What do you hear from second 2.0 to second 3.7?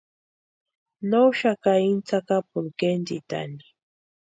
tsakapuni kéntitani.